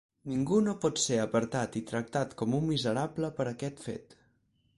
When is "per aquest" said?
3.41-3.87